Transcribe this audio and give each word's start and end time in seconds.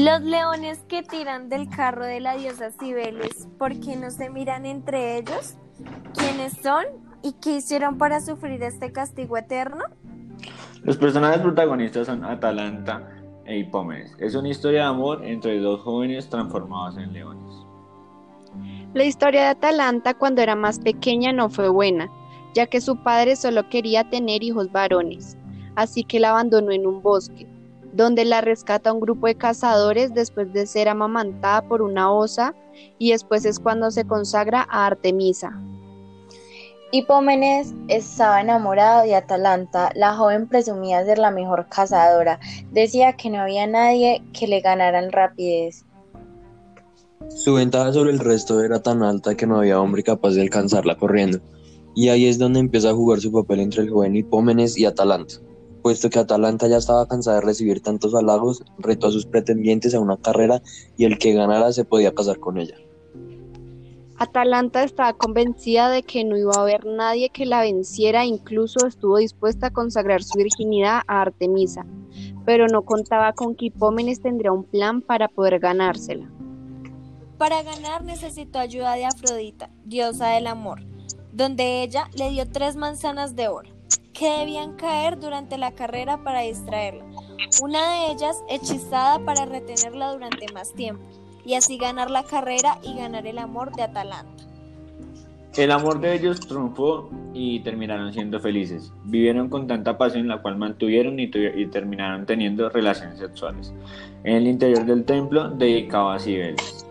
Los 0.00 0.22
leones 0.22 0.82
que 0.88 1.02
tiran 1.02 1.50
del 1.50 1.68
carro 1.68 2.06
de 2.06 2.20
la 2.20 2.34
diosa 2.34 2.70
Cibeles, 2.70 3.46
¿por 3.58 3.78
qué 3.80 3.96
no 3.96 4.10
se 4.10 4.30
miran 4.30 4.64
entre 4.64 5.18
ellos? 5.18 5.56
¿Quiénes 6.14 6.54
son 6.62 6.86
y 7.22 7.32
qué 7.32 7.56
hicieron 7.56 7.98
para 7.98 8.22
sufrir 8.22 8.62
este 8.62 8.92
castigo 8.92 9.36
eterno? 9.36 9.84
Los 10.84 10.96
personajes 10.96 11.42
protagonistas 11.42 12.06
son 12.06 12.24
Atalanta 12.24 13.10
e 13.44 13.58
Hipómenes. 13.58 14.16
Es 14.18 14.34
una 14.34 14.48
historia 14.48 14.84
de 14.84 14.86
amor 14.86 15.22
entre 15.22 15.60
dos 15.60 15.82
jóvenes 15.82 16.30
transformados 16.30 16.96
en 16.96 17.12
leones. 17.12 17.54
La 18.94 19.04
historia 19.04 19.42
de 19.42 19.48
Atalanta 19.48 20.14
cuando 20.14 20.40
era 20.40 20.56
más 20.56 20.78
pequeña 20.78 21.34
no 21.34 21.50
fue 21.50 21.68
buena, 21.68 22.08
ya 22.54 22.66
que 22.66 22.80
su 22.80 23.02
padre 23.02 23.36
solo 23.36 23.68
quería 23.68 24.08
tener 24.08 24.42
hijos 24.42 24.72
varones, 24.72 25.36
así 25.76 26.04
que 26.04 26.20
la 26.20 26.30
abandonó 26.30 26.70
en 26.70 26.86
un 26.86 27.02
bosque, 27.02 27.49
donde 27.92 28.24
la 28.24 28.40
rescata 28.40 28.92
un 28.92 29.00
grupo 29.00 29.26
de 29.26 29.34
cazadores 29.34 30.14
después 30.14 30.52
de 30.52 30.66
ser 30.66 30.88
amamantada 30.88 31.62
por 31.62 31.82
una 31.82 32.12
osa 32.12 32.54
y 32.98 33.10
después 33.10 33.44
es 33.44 33.58
cuando 33.58 33.90
se 33.90 34.04
consagra 34.04 34.66
a 34.68 34.86
Artemisa. 34.86 35.60
Hipómenes 36.92 37.72
estaba 37.86 38.40
enamorado 38.40 39.04
de 39.04 39.14
Atalanta, 39.14 39.92
la 39.94 40.16
joven 40.16 40.48
presumía 40.48 41.04
ser 41.04 41.18
la 41.18 41.30
mejor 41.30 41.68
cazadora, 41.68 42.40
decía 42.72 43.12
que 43.12 43.30
no 43.30 43.40
había 43.40 43.66
nadie 43.68 44.24
que 44.32 44.48
le 44.48 44.60
ganara 44.60 44.98
en 44.98 45.12
rapidez. 45.12 45.84
Su 47.28 47.54
ventaja 47.54 47.92
sobre 47.92 48.10
el 48.10 48.18
resto 48.18 48.60
era 48.64 48.82
tan 48.82 49.04
alta 49.04 49.36
que 49.36 49.46
no 49.46 49.58
había 49.58 49.80
hombre 49.80 50.02
capaz 50.02 50.30
de 50.30 50.42
alcanzarla 50.42 50.96
corriendo, 50.96 51.38
y 51.94 52.08
ahí 52.08 52.26
es 52.26 52.40
donde 52.40 52.58
empieza 52.58 52.90
a 52.90 52.94
jugar 52.94 53.20
su 53.20 53.30
papel 53.30 53.60
entre 53.60 53.82
el 53.82 53.90
joven 53.90 54.16
Hipómenes 54.16 54.76
y 54.76 54.84
Atalanta. 54.84 55.34
Puesto 55.82 56.10
que 56.10 56.18
Atalanta 56.18 56.68
ya 56.68 56.76
estaba 56.76 57.08
cansada 57.08 57.40
de 57.40 57.46
recibir 57.46 57.82
tantos 57.82 58.14
halagos, 58.14 58.62
retó 58.78 59.06
a 59.06 59.12
sus 59.12 59.26
pretendientes 59.26 59.94
a 59.94 60.00
una 60.00 60.18
carrera 60.18 60.62
y 60.96 61.04
el 61.04 61.18
que 61.18 61.32
ganara 61.32 61.72
se 61.72 61.84
podía 61.84 62.14
casar 62.14 62.38
con 62.38 62.58
ella. 62.58 62.76
Atalanta 64.20 64.82
estaba 64.84 65.14
convencida 65.14 65.88
de 65.88 66.02
que 66.02 66.24
no 66.24 66.36
iba 66.36 66.52
a 66.54 66.60
haber 66.60 66.84
nadie 66.84 67.30
que 67.30 67.46
la 67.46 67.62
venciera, 67.62 68.26
incluso 68.26 68.86
estuvo 68.86 69.16
dispuesta 69.16 69.68
a 69.68 69.70
consagrar 69.70 70.22
su 70.22 70.36
virginidad 70.36 71.00
a 71.06 71.22
Artemisa, 71.22 71.86
pero 72.44 72.66
no 72.66 72.82
contaba 72.82 73.32
con 73.32 73.54
que 73.54 73.66
Hipómenes 73.66 74.20
tendría 74.20 74.52
un 74.52 74.64
plan 74.64 75.00
para 75.00 75.28
poder 75.28 75.58
ganársela. 75.58 76.30
Para 77.38 77.62
ganar 77.62 78.04
necesitó 78.04 78.58
ayuda 78.58 78.92
de 78.92 79.06
Afrodita, 79.06 79.70
diosa 79.86 80.28
del 80.32 80.48
amor, 80.48 80.82
donde 81.32 81.82
ella 81.82 82.10
le 82.14 82.28
dio 82.28 82.46
tres 82.46 82.76
manzanas 82.76 83.34
de 83.34 83.48
oro, 83.48 83.70
que 84.20 84.28
debían 84.38 84.74
caer 84.74 85.18
durante 85.18 85.56
la 85.56 85.72
carrera 85.72 86.18
para 86.18 86.42
distraerla, 86.42 87.06
una 87.62 87.78
de 87.92 88.12
ellas 88.12 88.36
hechizada 88.50 89.18
para 89.20 89.46
retenerla 89.46 90.12
durante 90.12 90.52
más 90.52 90.74
tiempo 90.74 91.02
y 91.42 91.54
así 91.54 91.78
ganar 91.78 92.10
la 92.10 92.22
carrera 92.24 92.78
y 92.82 92.98
ganar 92.98 93.26
el 93.26 93.38
amor 93.38 93.74
de 93.74 93.84
Atalanta. 93.84 94.44
El 95.56 95.70
amor 95.70 96.02
de 96.02 96.14
ellos 96.14 96.38
triunfó 96.38 97.08
y 97.32 97.60
terminaron 97.60 98.12
siendo 98.12 98.38
felices. 98.40 98.92
Vivieron 99.04 99.48
con 99.48 99.66
tanta 99.66 99.96
pasión 99.96 100.28
la 100.28 100.42
cual 100.42 100.58
mantuvieron 100.58 101.18
y, 101.18 101.28
terminaron 101.28 102.26
teniendo 102.26 102.68
relaciones 102.68 103.18
sexuales 103.18 103.72
en 104.24 104.34
el 104.36 104.46
interior 104.46 104.84
del 104.84 105.02
templo 105.06 105.48
dedicado 105.48 106.10
a 106.10 106.18
Cibeles. 106.18 106.86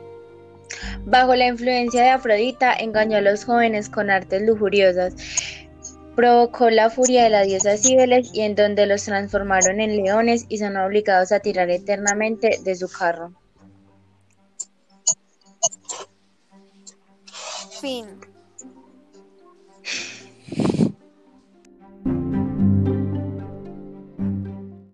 Bajo 1.06 1.36
la 1.36 1.48
influencia 1.48 2.04
de 2.04 2.10
Afrodita 2.10 2.74
engañó 2.74 3.18
a 3.18 3.22
los 3.22 3.46
jóvenes 3.46 3.90
con 3.90 4.10
artes 4.10 4.42
lujuriosas, 4.42 5.16
provocó 6.20 6.70
la 6.70 6.90
furia 6.90 7.24
de 7.24 7.30
la 7.30 7.44
diosa 7.44 7.78
Cibeles 7.78 8.32
y 8.34 8.42
en 8.42 8.54
donde 8.54 8.86
los 8.86 9.06
transformaron 9.06 9.80
en 9.80 9.96
leones 9.96 10.46
y 10.50 10.58
son 10.58 10.76
obligados 10.76 11.32
a 11.32 11.40
tirar 11.40 11.70
eternamente 11.70 12.60
de 12.62 12.76
su 12.76 12.90
carro. 12.90 13.32
Fin. 17.80 18.20